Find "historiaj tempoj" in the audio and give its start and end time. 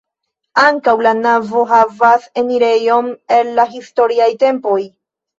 3.75-4.79